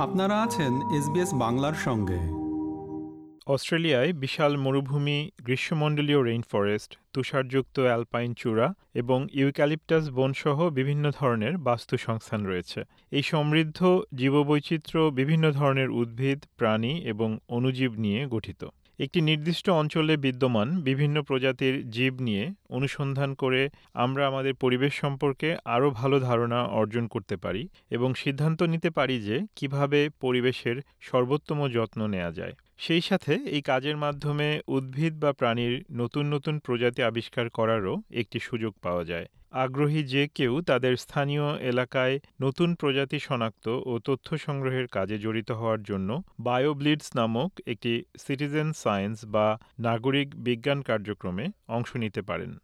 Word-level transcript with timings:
আপনারা 0.00 0.42
আছেন 0.42 0.72
এসবিএস 0.96 1.34
বাংলার 1.34 1.74
সঙ্গে। 1.74 2.18
অস্ট্রেলিয়ায় 3.46 4.12
বিশাল 4.12 4.56
মরুভূমি, 4.56 5.30
গ্রীষ্মমণ্ডলীয় 5.42 6.24
রেইন 6.24 6.42
ফরেস্ট 6.50 6.98
তুষারযুক্ত 7.12 7.80
অ্যালপাইন 7.80 8.34
চূড়া 8.34 8.74
এবং 8.94 9.26
ইউক্যালিপটাস 9.32 10.10
বনসহ 10.10 10.70
বিভিন্ন 10.70 11.10
ধরনের 11.20 11.58
বাস্তু 11.58 11.96
সংস্থান 11.96 12.46
রয়েছে। 12.46 12.84
এই 13.10 13.22
সমৃদ্ধ 13.22 14.02
জীববৈচিত্র্য 14.14 15.00
বিভিন্ন 15.00 15.52
ধরনের 15.52 15.90
উদ্ভিদ, 15.90 16.44
প্রাণী 16.56 17.00
এবং 17.04 17.38
অণুজীব 17.48 17.92
নিয়ে 17.92 18.26
গঠিত। 18.26 18.64
একটি 19.00 19.20
নির্দিষ্ট 19.20 19.66
অঞ্চলে 19.70 20.14
বিদ্যমান 20.16 20.68
বিভিন্ন 20.80 21.16
প্রজাতির 21.22 21.90
জীব 21.90 22.14
নিয়ে 22.20 22.44
অনুসন্ধান 22.70 23.30
করে 23.34 23.60
আমরা 23.94 24.22
আমাদের 24.26 24.54
পরিবেশ 24.54 24.92
সম্পর্কে 24.94 25.48
আরও 25.64 25.88
ভালো 25.90 26.16
ধারণা 26.20 26.60
অর্জন 26.64 27.04
করতে 27.06 27.36
পারি 27.36 27.62
এবং 27.90 28.14
সিদ্ধান্ত 28.14 28.60
নিতে 28.62 28.90
পারি 28.90 29.16
যে 29.20 29.36
কীভাবে 29.56 30.00
পরিবেশের 30.20 30.76
সর্বোত্তম 31.00 31.58
যত্ন 31.68 32.00
নেওয়া 32.06 32.32
যায়। 32.32 32.54
সেই 32.78 33.00
সাথে 33.00 33.32
এই 33.46 33.62
কাজের 33.62 33.96
মাধ্যমে 33.96 34.48
উদ্ভিদ 34.68 35.14
বা 35.20 35.30
প্রাণীর 35.32 35.74
নতুন 35.92 36.24
নতুন 36.34 36.54
প্রজাতি 36.58 37.00
আবিষ্কার 37.02 37.46
করারও 37.50 37.94
একটি 38.10 38.38
সুযোগ 38.40 38.72
পাওয়া 38.82 39.04
যায়। 39.04 39.26
আগ্রহী 39.52 40.02
যে 40.02 40.28
কেউ 40.34 40.60
তাদের 40.62 40.96
স্থানীয় 40.96 41.58
এলাকায় 41.58 42.18
নতুন 42.40 42.74
প্রজাতি 42.74 43.18
শনাক্ত 43.18 43.68
ও 43.68 43.98
তথ্য 44.04 44.38
সংগ্রহের 44.38 44.86
কাজে 44.88 45.18
জড়িত 45.18 45.50
হওয়ার 45.50 45.82
জন্য 45.82 46.22
বায়োব্লিডস 46.40 47.16
নামক 47.16 47.50
একটি 47.66 48.04
সিটিজেন 48.18 48.72
সায়েন্স 48.72 49.24
বা 49.24 49.58
নাগরিক 49.78 50.28
বিজ্ঞান 50.44 50.82
কার্যক্রমে 50.82 51.46
অংশ 51.68 51.96
নিতে 51.96 52.22
পারেন। 52.22 52.58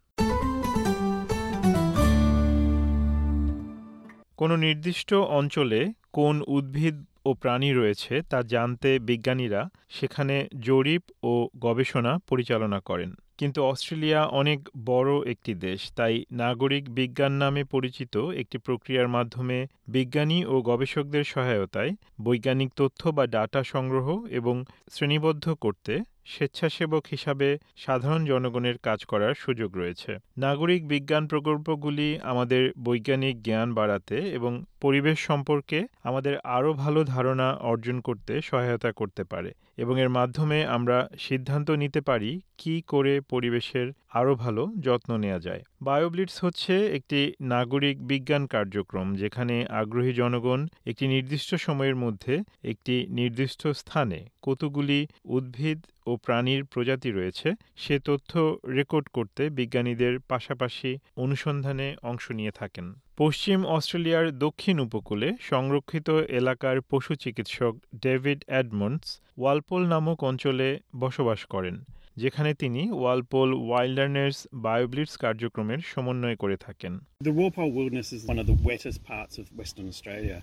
কোনো 4.37 4.55
নির্দিষ্ট 4.55 5.13
অঞ্চলে 5.13 5.93
কোন 6.13 6.43
উদ্ভিদ 6.47 7.05
ও 7.25 7.33
প্রাণী 7.33 7.73
রয়েছে 7.73 8.21
তা 8.21 8.41
জানতে 8.43 8.99
বিজ্ঞানীরা 8.99 9.69
সেখানে 9.89 10.47
জরিপ 10.59 11.03
ও 11.23 11.49
গবেষণা 11.59 12.19
পরিচালনা 12.29 12.79
করেন। 12.79 13.15
কিন্তু 13.39 13.59
অস্ট্রেলিয়া 13.63 14.21
অনেক 14.31 14.59
বড় 14.85 15.11
একটি 15.25 15.53
দেশ, 15.57 15.79
তাই 15.95 16.13
নাগরিক 16.33 16.83
বিজ্ঞান 16.89 17.33
নামে 17.33 17.63
পরিচিত 17.65 18.13
একটি 18.37 18.57
প্রক্রিয়ার 18.57 19.07
মাধ্যমে 19.07 19.57
বিজ্ঞানী 19.87 20.39
ও 20.45 20.55
গবেষকদের 20.61 21.23
সহায়তায় 21.23 21.91
বৈজ্ঞানিক 22.21 22.69
তথ্য 22.75 23.01
বা 23.11 23.23
ডাটা 23.27 23.61
সংগ্রহ 23.63 24.07
এবং 24.29 24.55
শ্রেণীবদ্ধ 24.91 25.45
করতে 25.61 25.93
স্বেচ্ছাসেবক 26.27 27.03
হিসাবে 27.11 27.57
সাধারণ 27.77 28.25
জনগণের 28.25 28.77
কাজ 28.77 28.99
করার 29.05 29.33
সুযোগ 29.33 29.77
রয়েছে। 29.77 30.11
নাগরিক 30.37 30.87
বিজ্ঞান 30.87 31.27
প্রকল্পগুলি 31.27 32.19
আমাদের 32.23 32.71
বৈজ্ঞানিক 32.83 33.35
জ্ঞান 33.43 33.73
বাড়াতে 33.73 34.17
এবং 34.31 34.51
পরিবেশ 34.81 35.17
সম্পর্কে 35.19 35.87
আমাদের 36.03 36.37
আরও 36.37 36.73
ভালো 36.73 37.03
ধারণা 37.03 37.47
অর্জন 37.53 38.01
করতে 38.01 38.41
সহায়তা 38.41 38.91
করতে 38.91 39.23
পারে 39.23 39.51
এবং 39.77 40.01
এর 40.01 40.09
মাধ্যমে 40.09 40.65
আমরা 40.65 40.97
সিদ্ধান্ত 41.19 41.71
নিতে 41.71 42.01
পারি 42.01 42.31
কি 42.57 42.81
করে 42.87 43.21
পরিবেশের 43.29 43.87
আরও 44.09 44.35
ভালো 44.35 44.63
যত্ন 44.79 45.17
নেওয়া 45.17 45.39
যায়। 45.39 45.61
বায়োব্লিটস 45.81 46.43
হচ্ছে 46.43 46.73
একটি 46.87 47.19
নাগরিক 47.41 47.95
বিজ্ঞান 48.07 48.43
কার্যক্রম 48.45 49.15
যেখানে 49.15 49.55
আগ্রহী 49.71 50.13
জনগণ 50.13 50.67
একটি 50.85 51.07
নির্দিষ্ট 51.07 51.55
সময়ের 51.55 51.95
মধ্যে 51.95 52.33
একটি 52.63 52.95
নির্দিষ্ট 53.09 53.61
স্থানে 53.67 54.19
কতগুলি 54.41 54.99
উদ্ভিদ 55.25 55.79
ও 56.09 56.11
প্রাণীর 56.25 56.61
প্রজাতি 56.63 57.09
রয়েছে, 57.11 57.49
সে 57.83 57.95
তথ্য 57.99 58.31
রেকর্ড 58.77 59.05
করতে 59.13 59.43
বিজ্ঞানীদের 59.49 60.13
পাশাপাশি 60.31 60.91
অনুসন্ধানে 61.17 61.87
অংশ 62.01 62.25
নিয়ে 62.31 62.53
থাকেন। 62.59 62.85
পশ্চিম 63.17 63.59
অস্ট্রেলিয়ার 63.75 64.27
দক্ষিণ 64.45 64.75
উপকূলে 64.79 65.27
সংরক্ষিত 65.51 66.07
এলাকার 66.39 66.77
পশু 66.91 67.13
চিকিৎসক 67.15 67.73
ডেভিড 68.01 68.39
অ্যাডমন্ডস 68.47 69.07
ওয়ালপোল 69.37 69.83
নামক 69.93 70.17
অঞ্চলে 70.23 70.69
বসবাস 70.95 71.41
করেন। 71.45 71.75
যেখানে 72.16 72.50
তিনি 72.62 72.82
ওয়ালপোল 73.00 73.50
ওয়াইল্ডারনেস 73.68 74.36
বায়োব্লিটস 74.66 75.14
কার্যক্রমের 75.24 75.80
সমন্বয় 75.92 76.36
করে 76.42 76.56
থাকেন 76.66 76.94
The 77.22 77.30
Walpole 77.30 77.70
Wilderness 77.70 78.12
is 78.12 78.26
one 78.26 78.40
of 78.40 78.48
the 78.48 78.58
wettest 78.68 79.04
parts 79.04 79.38
of 79.38 79.44
Western 79.60 79.86
Australia, 79.86 80.42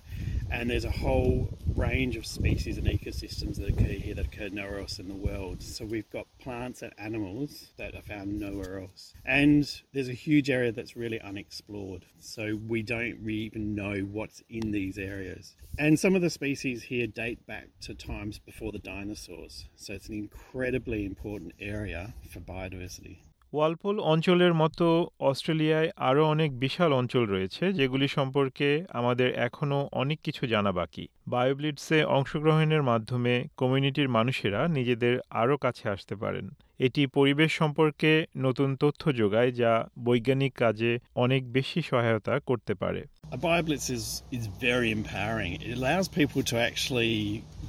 and 0.50 0.70
there's 0.70 0.86
a 0.86 0.90
whole 0.90 1.34
range 1.76 2.16
of 2.16 2.24
species 2.24 2.78
and 2.78 2.86
ecosystems 2.86 3.58
that 3.58 3.68
occur 3.68 3.96
here 4.04 4.14
that 4.14 4.26
occur 4.30 4.48
nowhere 4.48 4.78
else 4.78 4.98
in 4.98 5.08
the 5.08 5.14
world. 5.14 5.62
So 5.62 5.84
we've 5.84 6.08
got 6.08 6.26
plants 6.38 6.80
and 6.80 6.92
animals 6.96 7.50
that 7.76 7.94
are 7.94 8.00
found 8.00 8.40
nowhere 8.40 8.80
else. 8.80 9.12
And 9.26 9.62
there's 9.92 10.08
a 10.08 10.14
huge 10.14 10.48
area 10.48 10.72
that's 10.72 10.96
really 10.96 11.20
unexplored. 11.20 12.06
So 12.18 12.58
we 12.66 12.82
don't 12.82 13.18
really 13.22 13.44
even 13.50 13.74
know 13.74 13.96
what's 14.16 14.42
in 14.48 14.70
these 14.70 14.96
areas. 14.96 15.56
And 15.78 15.98
some 15.98 16.14
of 16.16 16.22
the 16.22 16.30
species 16.30 16.82
here 16.82 17.06
date 17.06 17.46
back 17.46 17.68
to 17.82 17.94
times 17.94 18.38
before 18.38 18.72
the 18.72 18.78
dinosaurs. 18.78 19.68
So 19.76 19.92
it's 19.92 20.08
an 20.08 20.14
incredibly 20.14 21.04
important 21.04 21.52
area 21.73 22.01
for 22.29 22.39
biodiversity. 22.41 23.15
Walpole 23.53 23.97
অঞ্চলের 24.03 24.53
মতো 24.53 24.87
অস্ট্রেলিয়ায় 25.19 25.89
আরও 25.99 26.23
অনেক 26.25 26.49
বিশাল 26.59 26.91
অঞ্চল 26.93 27.23
রয়েছে 27.25 27.63
যেগুলি 27.73 28.07
সম্পর্কে 28.07 28.69
আমাদের 28.89 29.29
এখনও 29.47 29.79
অনেক 29.93 30.19
কিছু 30.23 30.43
জানা 30.47 30.71
বাকি 30.71 31.05
বায়োব্লিডসে 31.27 31.99
অংশগ্রহণের 32.07 32.83
মাধ্যমে 32.83 33.33
কমিউনিটির 33.57 34.09
মানুষেরা 34.09 34.61
নিজেদের 34.67 35.13
আরও 35.41 35.55
কাছে 35.57 35.85
আসতে 35.89 36.15
পারেন 36.15 36.45
এটি 36.79 37.01
পরিবেশ 37.07 37.51
সম্পর্কে 37.57 38.11
নতুন 38.37 38.69
তথ্য 38.75 39.01
যোগায় 39.13 39.51
যা 39.51 39.71
বৈজ্ঞানিক 40.03 40.53
কাজে 40.53 40.91
অনেক 41.15 41.41
বেশি 41.53 41.79
সহায়তা 41.81 42.33
করতে 42.39 42.73
পারে 42.75 43.01
A 43.37 43.39
BioBlitz 43.39 43.87
is, 43.89 44.05
is 44.31 44.45
very 44.67 44.89
empowering. 44.91 45.51
It 45.61 45.71
allows 45.79 46.07
people 46.09 46.41
to 46.43 46.55
actually 46.59 47.15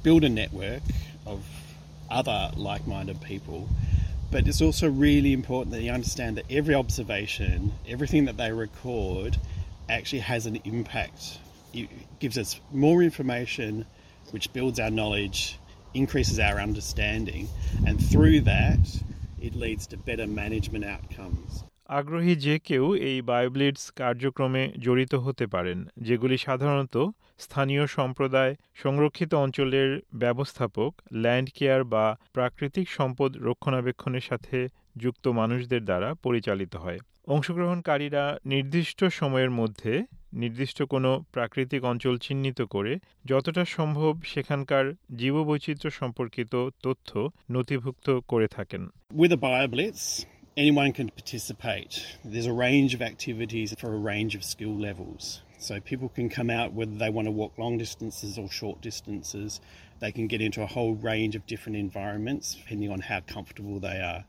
build 0.03 0.21
a 0.23 0.33
network 0.41 0.83
of 1.25 1.39
other 2.10 2.50
like 2.56 2.84
minded 2.86 3.18
people 3.22 3.60
But 4.32 4.48
it's 4.48 4.62
also 4.62 4.88
really 4.88 5.34
important 5.34 5.72
that 5.72 5.82
you 5.82 5.92
understand 5.92 6.38
that 6.38 6.46
every 6.50 6.74
observation, 6.74 7.74
everything 7.86 8.24
that 8.24 8.38
they 8.38 8.50
record, 8.50 9.36
actually 9.90 10.20
has 10.20 10.46
an 10.46 10.56
impact. 10.64 11.38
It 11.74 11.90
gives 12.18 12.38
us 12.38 12.58
more 12.72 13.02
information, 13.02 13.84
which 14.30 14.50
builds 14.54 14.80
our 14.80 14.88
knowledge, 14.90 15.58
increases 15.92 16.38
our 16.38 16.58
understanding, 16.58 17.48
and 17.86 18.02
through 18.02 18.40
that, 18.52 19.02
it 19.38 19.54
leads 19.54 19.86
to 19.88 19.98
better 19.98 20.26
management 20.42 20.84
outcomes. 20.94 21.50
আগ্রহী 21.98 22.34
যে 22.46 22.54
কেউ 22.68 22.84
এই 23.08 23.18
বায়োব্লিডস 23.30 23.84
কার্যক্রমে 24.02 24.62
জড়িত 24.84 25.12
হতে 25.24 25.44
পারেন 25.54 25.78
যেগুলি 26.06 26.36
সাধারণত 26.46 26.96
স্থানীয় 27.39 27.83
সম্প্রদায় 27.87 28.53
সংরক্ষিত 28.75 29.31
অঞ্চলের 29.35 29.89
ব্যবস্থাপক, 30.15 30.91
ল্যান্ড 31.13 31.49
কেয়ার 31.55 31.83
বা 31.83 32.05
প্রাকৃতিক 32.33 32.87
সম্পদ 32.89 33.31
রক্ষণাবেক্ষণের 33.37 34.21
সাথে 34.21 34.57
যুক্ত 34.97 35.27
মানুষদের 35.27 35.85
দ্বারা 35.85 36.09
পরিচালিত 36.13 36.75
হয় 36.75 36.99
অংশগ্রহণকারীরা 37.27 38.23
নির্দিষ্ট 38.45 38.99
সময়ের 39.03 39.51
মধ্যে 39.51 39.93
নির্দিষ্ট 40.33 40.83
কোনো 40.83 41.23
প্রাকৃতিক 41.31 41.83
অঞ্চল 41.83 42.17
চিহ্নিত 42.17 42.61
করে 42.61 42.93
যতটা 43.25 43.65
সম্ভব 43.65 44.13
সেখানকার 44.25 44.85
জীববৈচিত্র্য 45.15 45.91
সম্পর্কিত 45.91 46.53
তথ্য 46.83 47.29
নথিভুক্ত 47.51 48.07
করে 48.27 48.47
থাকেন 48.47 48.83
anyone 50.57 50.91
can 50.91 51.09
participate. 51.11 51.93
There's 52.25 52.47
a 52.47 52.57
range 52.67 52.91
of 52.95 53.01
activities 53.03 53.69
for 53.77 53.89
a 53.93 54.01
range 54.03 54.33
of 54.33 54.43
skill 54.43 54.75
levels. 54.79 55.23
So 55.59 55.79
people 55.79 56.09
can 56.09 56.29
come 56.29 56.49
out 56.49 56.73
whether 56.73 56.95
they 56.95 57.09
want 57.09 57.25
to 57.25 57.31
walk 57.31 57.57
long 57.57 57.77
distances 57.77 58.37
or 58.37 58.49
short 58.49 58.81
distances. 58.81 59.59
They 59.99 60.11
can 60.11 60.27
get 60.27 60.41
into 60.41 60.61
a 60.61 60.67
whole 60.67 60.93
range 60.93 61.35
of 61.35 61.47
different 61.47 61.77
environments 61.77 62.53
depending 62.53 62.91
on 62.91 63.01
how 63.01 63.21
comfortable 63.21 63.79
they 63.79 63.99
are. 63.99 64.25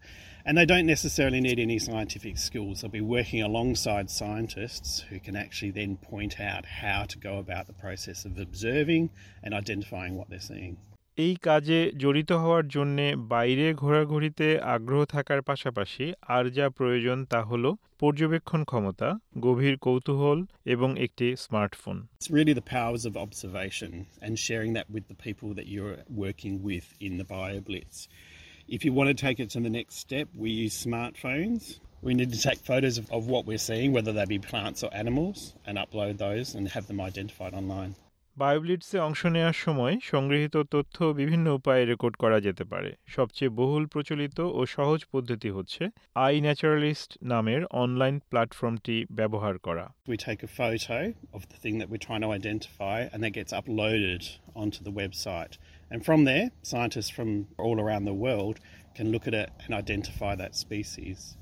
And 0.47 0.57
they 0.57 0.65
don't 0.65 0.87
necessarily 0.87 1.41
need 1.41 1.59
any 1.59 1.79
scientific 1.79 2.39
skills. 2.39 2.81
They'll 2.81 2.91
be 2.91 3.03
working 3.03 3.43
alongside 3.43 4.09
scientists 4.09 5.01
who 5.01 5.21
can 5.21 5.37
actually 5.37 5.73
then 5.73 5.99
point 5.99 6.41
out 6.41 6.65
how 6.65 7.05
to 7.05 7.19
go 7.19 7.39
about 7.39 7.67
the 7.67 7.75
process 7.75 8.25
of 8.25 8.39
observing 8.39 9.11
and 9.43 9.53
identifying 9.53 10.17
what 10.17 10.31
they're 10.31 10.41
seeing. 10.41 10.79
এই 11.19 11.35
কাজে 11.43 11.79
জড়িত 12.03 12.31
হওয়ার 12.43 12.65
জন্যে 12.77 13.07
বাইরে 13.35 13.67
ঘোরাঘুরিতে 13.83 14.49
আগ্রহ 14.75 15.03
থাকার 15.15 15.41
পাশাপাশি 15.43 16.07
আর 16.37 16.45
যা 16.57 16.67
প্রয়োজন 16.79 17.19
তা 17.33 17.41
হল 17.51 17.65
পর্যবেক্ষণ 18.03 18.61
ক্ষমতা 18.65 19.09
গভীর 19.47 19.77
কৌতূহল 19.87 20.39
এবং 20.75 20.91
একটি 21.07 21.27
smartphone 21.45 21.97
really 22.37 22.55
the 22.61 22.69
powers 22.79 23.03
of 23.11 23.15
observation 23.27 23.91
and 24.25 24.33
sharing 24.47 24.71
that 24.79 24.87
with 24.95 25.05
the 25.13 25.19
people 25.27 25.49
that 25.59 25.67
working 26.25 26.55
with 26.69 26.87
in 27.07 27.13
the 27.21 27.27
BioBlitz. 27.35 27.97
If 28.77 28.81
you 28.85 28.93
want 28.99 29.09
to 29.13 29.19
take 29.27 29.39
it 29.45 29.49
to 29.55 29.61
the 29.67 29.75
next 29.79 29.95
step, 30.05 30.27
we 30.43 30.51
use 30.65 30.75
smartphones. 30.87 31.63
We 32.07 32.13
need 32.19 32.31
to 32.37 32.41
take 32.49 32.59
photos 32.73 32.97
of, 33.01 33.07
of 33.17 33.23
what 33.33 33.43
we're 33.49 33.67
seeing, 33.71 33.89
whether 33.93 34.13
they 34.19 34.27
be 34.37 34.41
plants 34.51 34.81
or 34.85 34.91
animals, 35.03 35.39
and 35.67 35.75
upload 35.85 36.15
those 36.27 36.49
and 36.57 36.65
have 36.75 36.87
them 36.91 37.01
identified 37.11 37.55
online. 37.61 37.93
বায়োব্লিটসে 38.39 38.99
অংশ 39.09 39.21
নেওয়ার 39.35 39.59
সময় 39.65 39.95
সংগৃহীত 40.13 40.57
তথ্য 40.75 40.97
বিভিন্ন 41.21 41.47
উপায়ে 41.59 41.83
record 41.85 42.15
করা 42.23 42.39
যেতে 42.47 42.65
পারে 42.73 42.91
সবচেয়ে 43.17 43.51
বহুল 43.61 43.85
প্রচলিত 43.95 44.39
ও 44.59 44.61
সহজ 44.77 45.01
পদ্ধতি 45.13 45.51
হচ্ছে 45.57 45.83
আই 46.27 46.35
ন্যাচারালিস্ট 46.47 47.11
নামের 47.33 47.63
অনলাইন 47.83 48.17
প্ল্যাটফর্মটি 48.31 48.97
ব্যবহার 49.19 49.55
করা 49.67 49.87
We 50.09 50.17
take 50.29 50.41
a 50.51 50.53
photo 50.61 50.99
of 51.37 51.43
the 51.51 51.59
thing 51.63 51.75
that 51.81 51.89
we're 51.91 52.07
trying 52.09 52.25
to 52.27 52.31
identify, 52.39 52.99
and 53.13 53.19
that 53.25 53.35
gets 53.41 53.53
uploaded 53.61 54.23
onto 54.63 54.81
the 54.87 54.95
website. 55.03 55.55
And 55.93 55.99
from 56.09 56.21
there, 56.31 56.47
scientists 56.73 57.13
from 57.19 57.31
all 57.65 57.77
around 57.85 58.05
the 58.05 58.19
world 58.27 58.57
can 58.97 59.07
look 59.15 59.27
at 59.31 59.35
it 59.43 59.49
and 59.65 59.71
identify 59.83 60.33
that 60.37 60.53
species. 60.65 61.38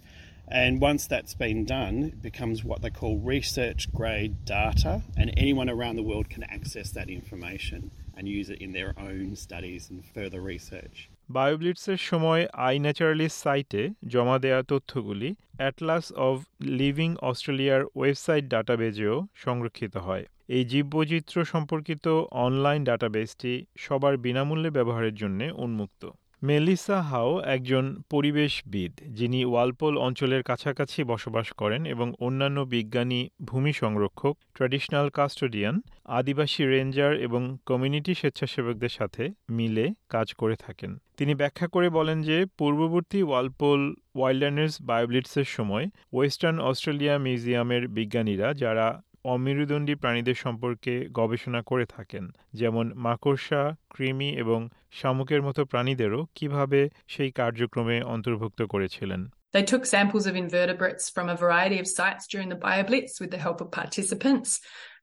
And 0.49 0.81
once 0.81 1.09
that's 1.09 1.35
been 1.35 1.65
done, 1.67 2.05
it 2.05 2.23
becomes 2.23 2.65
what 2.65 2.81
they 2.81 2.91
call 2.91 3.19
research 3.19 3.93
grade 3.93 4.45
data, 4.45 5.03
and 5.17 5.33
anyone 5.37 5.69
around 5.69 5.97
the 5.97 6.05
world 6.05 6.29
can 6.29 6.45
access 6.45 6.91
that 6.93 7.11
information 7.11 7.91
and 8.17 8.29
use 8.29 8.49
it 8.51 8.61
in 8.61 8.73
their 8.73 8.95
own 8.99 9.35
studies 9.37 9.91
and 9.91 10.05
further 10.07 10.41
research. 10.43 10.97
বায়োব্লিটসের 11.31 12.01
সময় 12.11 12.43
I 12.67 12.75
naturalist 12.79 13.39
সাইটে 13.45 13.83
জমা 14.13 14.37
দেওয়া 14.45 14.63
তথ্যগুলি 14.73 15.31
Atlas 15.59 16.07
of 16.27 16.37
living 16.81 17.11
অস্ট্রেলিয়ার 17.31 17.81
website 17.99 18.45
ডাটাবেজেও 18.55 19.17
সংরক্ষিত 19.45 19.95
হয় 20.07 20.25
এই 20.49 20.65
জীববৈচিত্র্য 20.73 21.45
সম্পর্কিত 21.55 22.07
অনলাইন 22.47 22.81
ডাটাবেসটি 22.91 23.53
সবার 23.85 24.15
বিনামূল্যে 24.25 24.71
ব্যবহারের 24.77 25.15
জন্য 25.15 25.41
উন্মুক্ত 25.65 26.03
মেলিসা 26.43 27.03
হাও 27.03 27.41
একজন 27.41 28.03
পরিবেশবিদ, 28.11 28.93
যিনি 29.07 29.45
ওয়ালপোল 29.45 29.99
অঞ্চলের 29.99 30.43
কাছাকাছি 30.43 31.05
বসবাস 31.05 31.53
করেন 31.53 31.87
এবং 31.87 32.13
অন্যান্য 32.21 32.61
বিজ্ঞানী, 32.61 33.29
ভূমি 33.45 33.73
সংরক্ষক, 33.73 34.39
ট্র্যাডিশনাল 34.55 35.09
কাস্টোডিয়ান, 35.09 35.81
আদিবাসী 36.05 36.65
রেঞ্জার 36.65 37.17
এবং 37.17 37.59
কমিউনিটি 37.67 38.15
স্বেচ্ছাসেবকদের 38.15 38.89
সাথে 38.89 39.31
মিলে 39.51 39.95
কাজ 40.09 40.35
করে 40.35 40.57
থাকেন। 40.57 40.99
তিনি 41.17 41.35
ব্যাখ্যা 41.35 41.69
করে 41.69 41.91
বলেন 41.91 42.23
যে, 42.23 42.47
পূর্ববর্তী 42.59 43.23
ওয়ালপোল 43.23 43.95
ওয়াইল্ডার্নেস 44.15 44.83
বায়োব্লিটসের 44.83 45.45
সময় 45.45 45.87
ওয়েস্টার্ন 46.13 46.61
অস্ট্রেলিয়া 46.61 47.19
মিউজিয়ামের 47.19 47.89
বিজ্ঞানীরা, 47.89 48.55
যারা 48.55 49.03
অমেরুদণ্ডী 49.35 49.95
প্রাণীদের 49.95 50.37
সম্পর্কে 50.45 50.95
গবেষণা 51.13 51.61
করে 51.63 51.87
থাকেন 51.87 52.25
যেমন 52.53 52.87
মাকড়সা 53.05 53.63
কৃমি 53.95 54.31
এবং 54.43 54.61
শামুকের 54.91 55.41
মতো 55.43 55.61
প্রাণীদেরও 55.65 56.21
কীভাবে 56.35 56.81
সেই 57.13 57.31
কার্যক্রমে 57.31 57.97
অন্তর্ভুক্ত 58.15 58.61
করেছিলেন 58.73 59.23
They 59.55 59.67
took 59.73 59.85
samples 59.87 60.27
of 60.27 60.35
invertebrates 60.37 61.05
from 61.09 61.27
a 61.29 61.41
variety 61.45 61.79
of 61.81 61.87
sites 61.99 62.25
during 62.33 62.49
the 62.51 62.63
BioBlitz 62.65 63.13
with 63.21 63.31
the 63.31 63.43
help 63.47 63.59
of 63.61 63.69
participants. 63.81 64.51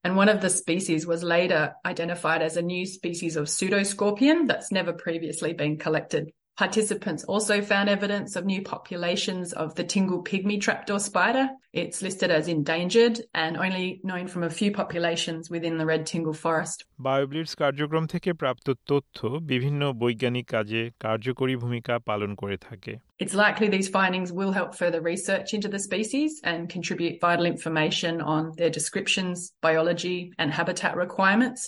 And 0.04 0.12
one 0.22 0.30
of 0.34 0.42
the 0.42 0.52
species 0.62 1.02
was 1.08 1.32
later 1.36 1.64
identified 1.86 2.42
as 2.42 2.56
a 2.58 2.68
new 2.74 2.86
species 2.98 3.34
of 3.40 3.46
pseudoscorpion 3.46 4.38
that's 4.50 4.72
never 4.72 4.94
previously 5.06 5.54
been 5.54 5.76
collected. 5.78 6.24
Participants 6.59 7.23
also 7.23 7.63
found 7.63 7.89
evidence 7.89 8.35
of 8.35 8.45
new 8.45 8.63
populations 8.63 9.53
of 9.53 9.77
the 9.77 9.85
Tingle 9.85 10.25
pygmy 10.25 10.61
trapdoor 10.61 10.99
spider. 10.99 11.49
It's 11.73 12.03
listed 12.03 12.33
as 12.33 12.49
endangered 12.49 13.21
and 13.33 13.57
only 13.57 14.01
known 14.03 14.27
from 14.27 14.43
a 14.43 14.51
few 14.51 14.73
populations 14.73 15.51
within 15.51 15.79
the 15.79 15.87
Red 15.87 16.05
Tingle 16.05 16.39
forest. 16.45 16.79
বায়োব্লিটস 17.07 17.55
কার্যক্রম 17.63 18.05
থেকে 18.15 18.31
প্রাপ্ত 18.43 18.67
তথ্য 18.91 19.19
বিভিন্ন 19.53 19.83
বৈজ্ঞানিক 20.03 20.47
কাজে 20.55 20.83
কার্যকরী 21.07 21.55
ভূমিকা 21.63 21.95
পালন 22.09 22.31
করে 22.41 22.57
থাকে 22.67 22.93
It's 23.23 23.37
likely 23.45 23.69
these 23.77 23.91
findings 23.99 24.29
will 24.39 24.53
help 24.59 24.71
further 24.83 25.01
research 25.13 25.49
into 25.57 25.69
the 25.75 25.83
species 25.89 26.31
and 26.51 26.61
contribute 26.77 27.15
vital 27.27 27.47
information 27.55 28.15
on 28.35 28.43
their 28.59 28.73
descriptions, 28.79 29.37
biology, 29.67 30.19
and 30.41 30.49
habitat 30.59 30.93
requirements. 31.05 31.61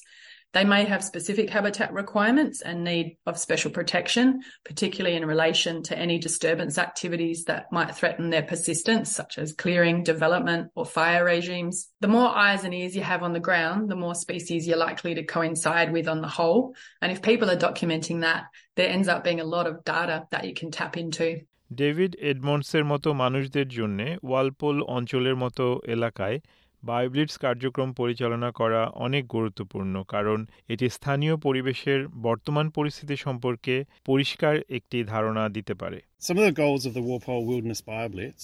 They 0.55 0.65
may 0.65 0.85
have 0.85 1.05
specific 1.05 1.49
habitat 1.49 1.93
requirements 1.93 2.61
and 2.61 2.83
need 2.83 3.17
of 3.25 3.39
special 3.39 3.71
protection, 3.71 4.41
particularly 4.65 5.17
in 5.17 5.25
relation 5.25 5.83
to 5.85 5.97
any 5.97 6.19
disturbance 6.19 6.77
activities 6.77 7.45
that 7.45 7.71
might 7.71 7.95
threaten 7.95 8.31
their 8.31 8.43
persistence, 8.43 9.15
such 9.15 9.39
as 9.39 9.53
clearing, 9.53 10.03
development, 10.03 10.71
or 10.75 10.85
fire 10.85 11.25
regimes. 11.25 11.89
The 12.01 12.09
more 12.09 12.29
eyes 12.29 12.65
and 12.65 12.75
ears 12.75 12.97
you 12.97 13.03
have 13.03 13.23
on 13.23 13.33
the 13.33 13.47
ground, 13.49 13.89
the 13.89 14.03
more 14.05 14.17
species 14.17 14.67
you're 14.67 14.77
likely 14.77 15.15
to 15.15 15.25
coincide 15.25 15.93
with 15.93 16.09
on 16.09 16.21
the 16.21 16.29
whole. 16.29 16.75
And 17.01 17.13
if 17.13 17.23
people 17.23 17.49
are 17.51 17.57
documenting 17.57 18.23
that, 18.23 18.45
there 18.75 18.89
ends 18.89 19.09
up 19.09 19.23
being 19.23 19.41
a 19.41 19.45
lot 19.45 19.67
of 19.69 19.85
data 19.85 20.27
that 20.33 20.45
you 20.47 20.55
can 20.55 20.71
tap 20.71 20.97
into. 20.97 21.41
David 21.77 22.17
এডমন্ডসের 22.21 22.85
মতো 22.85 23.09
মানুষদের 23.15 23.69
জন্য 23.69 24.01
Walpole 24.23 24.77
অঞ্চলের 24.97 25.37
মতো 25.37 25.65
এলাকায় 25.95 26.39
বায়োব্লিটস 26.86 27.36
কার্যক্রম 27.46 27.90
পরিচালনা 27.94 28.50
করা 28.60 28.82
অনেক 29.06 29.24
গুরুত্বপূর্ণ 29.28 29.96
কারণ 30.14 30.40
এটি 30.70 30.86
স্থানীয় 30.90 31.36
পরিবেশের 31.38 32.02
বর্তমান 32.28 32.66
পরিস্থিতি 32.70 33.16
সম্পর্কে 33.26 33.76
পরিষ্কার 34.06 34.56
একটি 34.78 34.98
ধারণা 35.14 35.44
দিতে 35.50 35.74
পারে 35.82 36.00
Some 36.22 36.40
of 36.42 36.46
the 36.46 36.58
goals 36.64 36.84
of 36.86 36.94
the 36.94 37.06
Warpole 37.10 37.44
Wilderness 37.46 37.82
BioBlitz 37.84 38.44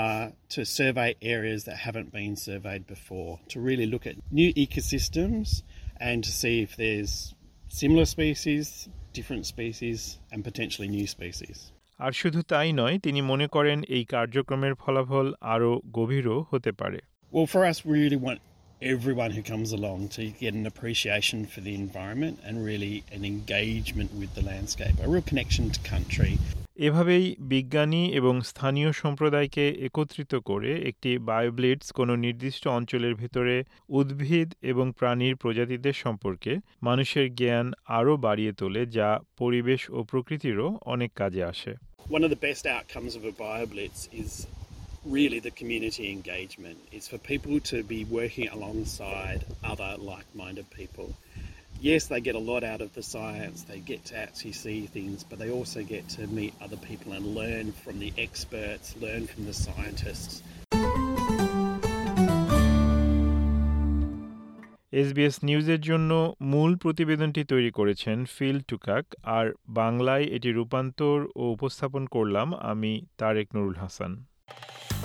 are 0.00 0.24
to 0.50 0.60
survey 0.78 1.10
areas 1.36 1.60
that 1.64 1.76
haven't 1.86 2.10
been 2.12 2.34
surveyed 2.38 2.84
before, 2.86 3.30
to 3.48 3.56
really 3.60 3.86
look 3.86 4.04
at 4.06 4.16
new 4.32 4.50
ecosystems 4.54 5.46
and 6.00 6.16
to 6.26 6.32
see 6.32 6.54
if 6.66 6.70
there's 6.76 7.12
similar 7.80 8.06
species, 8.06 8.64
different 9.12 9.44
species, 9.46 9.98
and 10.32 10.38
potentially 10.44 10.88
new 10.88 11.06
species. 11.06 11.56
আর 12.00 12.12
শুধু 12.12 12.40
তাই 12.42 12.70
নয় 12.72 12.96
তিনি 12.98 13.20
মনে 13.22 13.46
করেন 13.46 13.78
এই 13.96 14.04
কার্যক্রমের 14.14 14.74
ফলাফল 14.74 15.26
আরও 15.54 15.70
গভীরও 15.98 16.36
হতে 16.50 16.72
পারে 16.80 17.00
Well, 17.32 17.46
for 17.46 17.64
us, 17.64 17.82
we 17.82 17.92
really 18.02 18.16
want 18.18 18.40
everyone 18.82 19.30
who 19.30 19.42
comes 19.42 19.72
along 19.72 20.08
to 20.08 20.22
get 20.38 20.52
an 20.52 20.66
appreciation 20.66 21.46
for 21.46 21.60
the 21.62 21.74
environment 21.74 22.40
and 22.44 22.62
really 22.62 23.04
an 23.10 23.24
engagement 23.24 24.10
with 24.12 24.34
the 24.34 24.42
landscape, 24.42 24.94
a 25.02 25.08
real 25.08 25.22
connection 25.22 25.64
to 25.70 25.80
country. 25.94 26.32
এভাবেই 26.76 27.24
বিজ্ঞানী 27.52 28.02
এবং 28.12 28.34
স্থানীয় 28.42 28.90
সম্প্রদায়কে 28.92 29.64
একত্রিত 29.88 30.32
করে 30.50 30.70
একটি 30.90 31.10
বায়োব্লিটস 31.30 31.88
কোনো 31.92 32.12
নির্দিষ্ট 32.16 32.62
অঞ্চলের 32.68 33.14
ভেতরে 33.14 33.56
উদ্ভিদ 33.98 34.48
এবং 34.62 34.86
প্রাণীর 34.92 35.34
প্রজাতিদের 35.36 35.96
সম্পর্কে 36.04 36.52
মানুষের 36.82 37.26
জ্ঞান 37.34 37.66
আরও 37.98 38.14
বাড়িয়ে 38.16 38.52
তোলে 38.52 38.82
যা 38.96 39.08
পরিবেশ 39.38 39.80
ও 39.90 39.98
প্রকৃতিরও 40.10 40.68
অনেক 40.94 41.10
কাজে 41.20 41.42
আসে 41.52 41.72
One 42.16 42.24
of 42.26 42.30
the 42.36 42.42
best 42.48 42.64
outcomes 42.76 43.12
of 43.18 43.22
a 43.32 43.34
BioBlitz 43.42 44.00
is 44.22 44.30
really 45.05 45.39
the 45.39 45.51
community 45.51 46.11
engagement. 46.11 46.77
It's 46.91 47.07
for 47.07 47.17
people 47.19 47.59
to 47.61 47.83
be 47.83 48.03
working 48.05 48.47
alongside 48.49 49.45
other 49.63 49.95
like 49.97 50.25
minded 50.35 50.69
people. 50.71 51.13
Yes, 51.79 52.07
they 52.07 52.21
get 52.21 52.35
a 52.35 52.39
lot 52.41 52.63
out 52.63 52.81
of 52.81 52.93
the 52.93 53.03
science, 53.03 53.63
they 53.63 53.79
get 53.79 54.03
to 54.05 54.17
actually 54.17 54.53
see 54.53 54.87
things, 54.87 55.23
but 55.23 55.37
they 55.37 55.51
also 55.51 55.83
get 55.83 56.09
to 56.09 56.25
meet 56.27 56.53
other 56.59 56.77
people 56.79 57.13
and 57.13 57.23
learn 57.35 57.71
from 57.73 57.99
the 57.99 58.11
experts, 58.17 58.95
learn 58.99 59.27
from 59.27 59.45
the 59.45 59.53
scientists. 59.55 60.33
SBS 64.93 65.35
নিউজের 65.43 65.81
জন্য 65.81 66.11
মূল 66.53 66.71
প্রতিবেদনটি 66.75 67.41
তৈরি 67.43 67.71
করেছেন 67.71 68.17
feel 68.35 68.59
টুকাক 68.69 69.05
আর 69.37 69.45
বাংলায় 69.79 70.25
এটি 70.35 70.49
রূপান্তর 70.51 71.17
ও 71.35 71.43
উপস্থাপন 71.55 72.03
করলাম 72.15 72.47
আমি 72.71 72.91
তারেক 73.19 73.47
নুরুল 73.55 73.77
হাসান 73.83 74.11